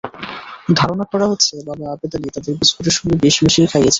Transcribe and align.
ধারণা 0.75 1.05
করা 1.11 1.25
হচ্ছে, 1.27 1.53
বাবা 1.67 1.85
আবেদ 1.91 2.11
আলী 2.15 2.27
তাদের 2.29 2.53
বিস্কুটের 2.55 2.95
সঙ্গে 2.97 3.15
বিষ 3.15 3.35
মিশিয়ে 3.43 3.67
খাইয়েছিলেন। 3.67 3.89